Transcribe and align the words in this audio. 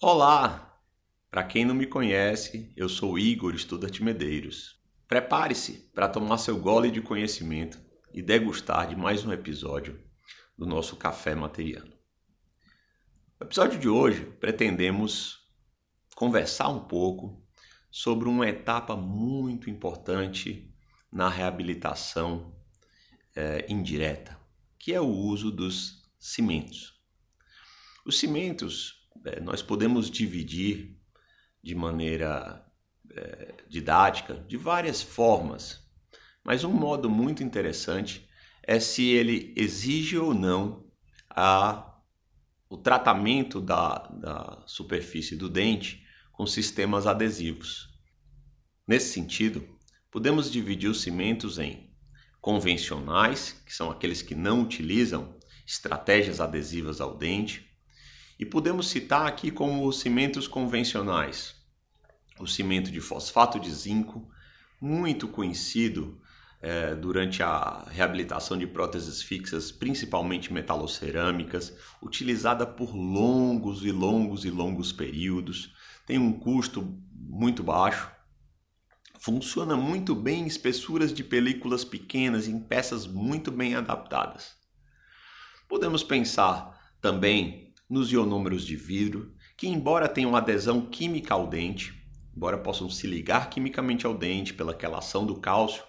Olá! 0.00 0.80
Para 1.28 1.42
quem 1.42 1.64
não 1.64 1.74
me 1.74 1.86
conhece, 1.86 2.72
eu 2.76 2.88
sou 2.88 3.18
Igor 3.18 3.58
Studart 3.58 3.98
Medeiros. 4.00 4.80
Prepare-se 5.08 5.90
para 5.92 6.08
tomar 6.08 6.38
seu 6.38 6.60
gole 6.60 6.90
de 6.90 7.00
conhecimento 7.00 7.80
e 8.14 8.22
degustar 8.22 8.88
de 8.88 8.94
mais 8.94 9.24
um 9.24 9.32
episódio 9.32 10.00
do 10.56 10.66
nosso 10.66 10.94
Café 10.96 11.34
Materiano. 11.34 11.92
No 13.40 13.46
episódio 13.46 13.80
de 13.80 13.88
hoje, 13.88 14.24
pretendemos 14.38 15.38
conversar 16.14 16.68
um 16.68 16.84
pouco 16.84 17.44
sobre 17.90 18.28
uma 18.28 18.48
etapa 18.48 18.94
muito 18.94 19.68
importante 19.68 20.72
na 21.10 21.28
reabilitação 21.28 22.54
é, 23.34 23.66
indireta, 23.68 24.38
que 24.78 24.94
é 24.94 25.00
o 25.00 25.08
uso 25.08 25.50
dos 25.50 25.99
cimentos. 26.20 27.00
Os 28.04 28.18
cimentos 28.18 29.08
é, 29.24 29.40
nós 29.40 29.62
podemos 29.62 30.10
dividir 30.10 30.96
de 31.62 31.74
maneira 31.74 32.64
é, 33.10 33.54
didática 33.68 34.34
de 34.46 34.56
várias 34.56 35.02
formas, 35.02 35.82
mas 36.44 36.62
um 36.62 36.72
modo 36.72 37.08
muito 37.08 37.42
interessante 37.42 38.28
é 38.62 38.78
se 38.78 39.08
ele 39.08 39.52
exige 39.56 40.18
ou 40.18 40.34
não 40.34 40.86
a, 41.28 41.98
o 42.68 42.76
tratamento 42.76 43.60
da, 43.60 43.98
da 44.08 44.62
superfície 44.66 45.36
do 45.36 45.48
dente 45.48 46.06
com 46.32 46.46
sistemas 46.46 47.06
adesivos. 47.06 47.88
Nesse 48.86 49.12
sentido, 49.12 49.66
podemos 50.10 50.50
dividir 50.50 50.88
os 50.88 51.00
cimentos 51.00 51.58
em 51.58 51.90
convencionais, 52.40 53.52
que 53.66 53.74
são 53.74 53.90
aqueles 53.90 54.22
que 54.22 54.34
não 54.34 54.62
utilizam 54.62 55.39
estratégias 55.72 56.40
adesivas 56.40 57.00
ao 57.00 57.16
dente, 57.16 57.70
e 58.38 58.44
podemos 58.44 58.88
citar 58.88 59.26
aqui 59.26 59.50
como 59.50 59.86
os 59.86 60.00
cimentos 60.00 60.48
convencionais 60.48 61.60
o 62.40 62.46
cimento 62.46 62.90
de 62.90 63.00
fosfato 63.00 63.60
de 63.60 63.70
zinco, 63.70 64.28
muito 64.80 65.28
conhecido 65.28 66.18
é, 66.62 66.94
durante 66.94 67.42
a 67.42 67.86
reabilitação 67.90 68.56
de 68.56 68.66
próteses 68.66 69.22
fixas, 69.22 69.70
principalmente 69.70 70.52
metalocerâmicas, 70.52 71.76
utilizada 72.02 72.66
por 72.66 72.94
longos 72.94 73.84
e 73.84 73.92
longos 73.92 74.44
e 74.44 74.50
longos 74.50 74.92
períodos, 74.92 75.74
tem 76.06 76.18
um 76.18 76.32
custo 76.32 76.98
muito 77.14 77.62
baixo, 77.62 78.10
funciona 79.18 79.76
muito 79.76 80.14
bem 80.14 80.44
em 80.44 80.46
espessuras 80.46 81.12
de 81.12 81.22
películas 81.22 81.84
pequenas, 81.84 82.48
em 82.48 82.58
peças 82.58 83.06
muito 83.06 83.50
bem 83.50 83.74
adaptadas. 83.74 84.59
Podemos 85.70 86.02
pensar 86.02 86.76
também 87.00 87.72
nos 87.88 88.10
ionômeros 88.10 88.66
de 88.66 88.74
vidro, 88.74 89.32
que, 89.56 89.68
embora 89.68 90.08
tenham 90.08 90.34
adesão 90.34 90.80
química 90.80 91.32
ao 91.32 91.46
dente, 91.46 91.94
embora 92.36 92.58
possam 92.58 92.90
se 92.90 93.06
ligar 93.06 93.48
quimicamente 93.48 94.04
ao 94.04 94.12
dente 94.12 94.52
pela 94.52 94.74
quelação 94.74 95.24
do 95.24 95.36
cálcio, 95.36 95.84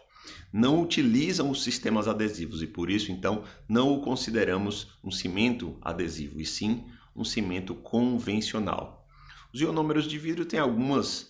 não 0.54 0.84
utilizam 0.84 1.50
os 1.50 1.64
sistemas 1.64 2.08
adesivos 2.08 2.62
e 2.62 2.68
por 2.68 2.92
isso 2.92 3.12
então 3.12 3.44
não 3.68 3.92
o 3.92 4.02
consideramos 4.02 5.00
um 5.04 5.09
cimento 5.09 5.80
adesivo, 5.82 6.40
e 6.40 6.46
sim 6.46 6.86
um 7.16 7.24
cimento 7.24 7.74
convencional. 7.74 9.08
Os 9.52 9.62
ionômeros 9.62 10.06
de 10.08 10.20
vidro 10.20 10.46
têm 10.46 10.59
algumas 10.59 11.24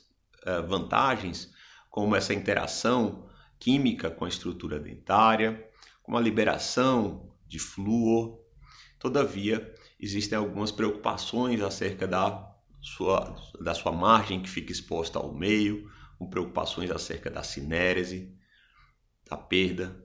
uh, 0.45 0.67
vantagens, 0.67 1.53
como 1.89 2.17
essa 2.17 2.33
interação 2.33 3.29
química 3.57 4.11
com 4.11 4.25
a 4.25 4.29
estrutura 4.29 4.77
dentária, 4.77 5.65
como 6.03 6.17
a 6.17 6.21
liberação 6.21 7.30
de 7.51 7.59
flúor. 7.59 8.39
Todavia, 8.97 9.75
existem 9.99 10.37
algumas 10.37 10.71
preocupações 10.71 11.61
acerca 11.61 12.07
da 12.07 12.49
sua, 12.81 13.35
da 13.59 13.73
sua 13.73 13.91
margem 13.91 14.41
que 14.41 14.49
fica 14.49 14.71
exposta 14.71 15.19
ao 15.19 15.33
meio, 15.33 15.91
com 16.17 16.29
preocupações 16.29 16.89
acerca 16.89 17.29
da 17.29 17.43
sinérese, 17.43 18.33
da 19.29 19.35
perda 19.35 20.01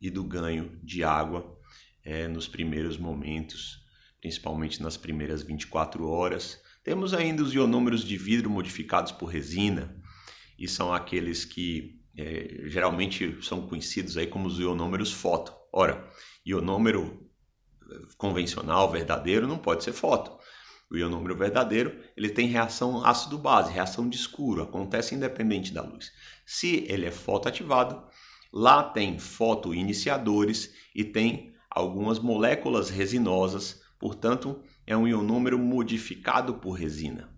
e 0.00 0.10
do 0.10 0.24
ganho 0.24 0.80
de 0.82 1.04
água 1.04 1.56
é, 2.04 2.26
nos 2.26 2.48
primeiros 2.48 2.98
momentos, 2.98 3.86
principalmente 4.20 4.82
nas 4.82 4.96
primeiras 4.96 5.42
24 5.42 6.08
horas, 6.08 6.60
temos 6.82 7.14
ainda 7.14 7.44
os 7.44 7.54
ionômeros 7.54 8.04
de 8.04 8.16
vidro 8.16 8.50
modificados 8.50 9.12
por 9.12 9.26
resina, 9.26 9.96
e 10.58 10.66
são 10.66 10.92
aqueles 10.92 11.44
que 11.44 12.00
é, 12.16 12.62
geralmente 12.64 13.38
são 13.40 13.68
conhecidos 13.68 14.16
aí 14.16 14.26
como 14.26 14.48
os 14.48 14.58
ionômeros 14.58 15.12
foto. 15.12 15.61
Ora, 15.72 16.06
ionômero 16.44 17.28
convencional, 18.16 18.90
verdadeiro, 18.90 19.46
não 19.46 19.58
pode 19.58 19.84
ser 19.84 19.92
foto. 19.92 20.38
O 20.90 20.96
ionômero 20.96 21.34
verdadeiro 21.34 21.98
ele 22.14 22.28
tem 22.28 22.46
reação 22.48 23.04
ácido-base, 23.04 23.72
reação 23.72 24.08
de 24.08 24.16
escuro, 24.16 24.62
acontece 24.62 25.14
independente 25.14 25.72
da 25.72 25.82
luz. 25.82 26.12
Se 26.44 26.84
ele 26.88 27.06
é 27.06 27.10
fotoativado, 27.10 28.06
lá 28.52 28.82
tem 28.82 29.18
fotoiniciadores 29.18 30.74
e 30.94 31.02
tem 31.02 31.54
algumas 31.70 32.18
moléculas 32.18 32.90
resinosas, 32.90 33.80
portanto, 33.98 34.62
é 34.86 34.94
um 34.94 35.08
ionômero 35.08 35.58
modificado 35.58 36.54
por 36.54 36.72
resina. 36.72 37.32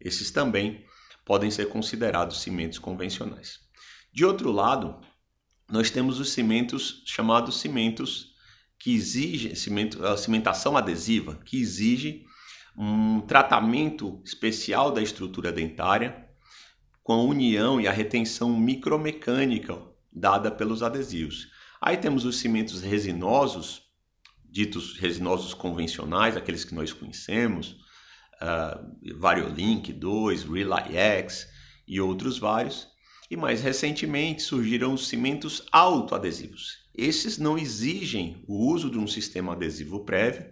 Esses 0.00 0.32
também 0.32 0.84
podem 1.24 1.50
ser 1.50 1.68
considerados 1.68 2.40
cimentos 2.40 2.78
convencionais. 2.78 3.60
De 4.12 4.24
outro 4.24 4.50
lado, 4.50 5.00
nós 5.70 5.90
temos 5.90 6.18
os 6.18 6.30
cimentos 6.30 7.02
chamados 7.04 7.60
cimentos 7.60 8.34
que 8.78 8.94
exigem 8.94 9.54
cimento, 9.54 10.04
a 10.04 10.16
cimentação 10.16 10.76
adesiva, 10.76 11.34
que 11.44 11.60
exige 11.60 12.24
um 12.76 13.20
tratamento 13.20 14.22
especial 14.24 14.92
da 14.92 15.02
estrutura 15.02 15.50
dentária 15.50 16.26
com 17.02 17.12
a 17.12 17.22
união 17.22 17.80
e 17.80 17.88
a 17.88 17.92
retenção 17.92 18.56
micromecânica 18.56 19.76
dada 20.12 20.50
pelos 20.50 20.82
adesivos. 20.82 21.48
Aí 21.80 21.96
temos 21.96 22.24
os 22.24 22.36
cimentos 22.36 22.82
resinosos, 22.82 23.82
ditos 24.44 24.96
resinosos 24.98 25.54
convencionais, 25.54 26.36
aqueles 26.36 26.64
que 26.64 26.74
nós 26.74 26.92
conhecemos, 26.92 27.76
uh, 28.40 29.18
Variolink 29.18 29.92
2, 29.92 30.44
Relay-X 30.44 31.48
e 31.86 32.00
outros 32.00 32.38
vários. 32.38 32.86
E 33.30 33.36
mais 33.36 33.60
recentemente 33.60 34.42
surgiram 34.42 34.94
os 34.94 35.08
cimentos 35.08 35.62
autoadesivos. 35.70 36.88
Esses 36.94 37.38
não 37.38 37.58
exigem 37.58 38.42
o 38.48 38.72
uso 38.72 38.90
de 38.90 38.98
um 38.98 39.06
sistema 39.06 39.52
adesivo 39.52 40.04
prévio, 40.04 40.46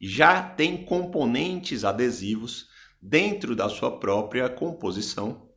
já 0.00 0.42
tem 0.42 0.84
componentes 0.84 1.84
adesivos 1.84 2.68
dentro 3.00 3.54
da 3.54 3.68
sua 3.68 3.98
própria 3.98 4.48
composição, 4.48 5.50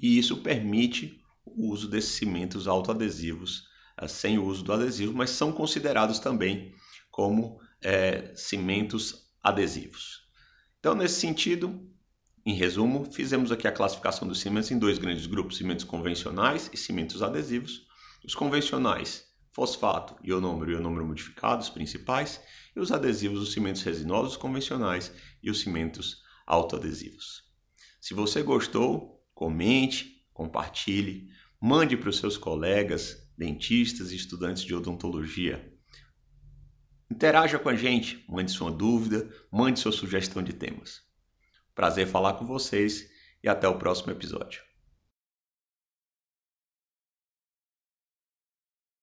e 0.00 0.18
isso 0.18 0.38
permite 0.38 1.20
o 1.44 1.70
uso 1.70 1.88
desses 1.88 2.12
cimentos 2.12 2.68
autoadesivos 2.68 3.64
uh, 4.00 4.08
sem 4.08 4.38
o 4.38 4.44
uso 4.44 4.62
do 4.62 4.72
adesivo, 4.72 5.12
mas 5.12 5.30
são 5.30 5.52
considerados 5.52 6.18
também 6.18 6.74
como 7.10 7.60
é, 7.82 8.32
cimentos 8.34 9.28
adesivos. 9.42 10.22
Então, 10.78 10.94
nesse 10.94 11.20
sentido, 11.20 11.90
em 12.48 12.54
resumo, 12.54 13.04
fizemos 13.04 13.52
aqui 13.52 13.68
a 13.68 13.72
classificação 13.72 14.26
dos 14.26 14.40
cimentos 14.40 14.70
em 14.70 14.78
dois 14.78 14.96
grandes 14.96 15.26
grupos: 15.26 15.58
cimentos 15.58 15.84
convencionais 15.84 16.70
e 16.72 16.78
cimentos 16.78 17.22
adesivos. 17.22 17.86
Os 18.24 18.34
convencionais, 18.34 19.26
fosfato, 19.52 20.16
ionômero 20.24 20.70
e 20.70 20.74
ionômero 20.74 21.04
modificados, 21.04 21.68
principais, 21.68 22.40
e 22.74 22.80
os 22.80 22.90
adesivos, 22.90 23.42
os 23.42 23.52
cimentos 23.52 23.82
resinosos 23.82 24.34
convencionais 24.34 25.12
e 25.42 25.50
os 25.50 25.60
cimentos 25.60 26.22
autoadesivos. 26.46 27.42
Se 28.00 28.14
você 28.14 28.42
gostou, 28.42 29.22
comente, 29.34 30.26
compartilhe, 30.32 31.28
mande 31.60 31.98
para 31.98 32.08
os 32.08 32.16
seus 32.16 32.38
colegas, 32.38 33.30
dentistas 33.36 34.10
e 34.10 34.16
estudantes 34.16 34.62
de 34.62 34.74
odontologia. 34.74 35.70
Interaja 37.10 37.58
com 37.58 37.68
a 37.68 37.76
gente, 37.76 38.24
mande 38.26 38.50
sua 38.50 38.70
dúvida, 38.70 39.28
mande 39.52 39.78
sua 39.78 39.92
sugestão 39.92 40.42
de 40.42 40.54
temas. 40.54 41.07
Prazer 41.78 42.08
falar 42.08 42.32
com 42.32 42.44
vocês 42.44 43.08
e 43.40 43.48
até 43.48 43.68
o 43.68 43.78
próximo 43.78 44.10
episódio. 44.10 44.67